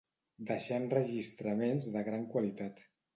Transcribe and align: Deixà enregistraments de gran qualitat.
Deixà 0.51 0.79
enregistraments 0.83 1.91
de 1.97 2.03
gran 2.09 2.25
qualitat. 2.33 2.83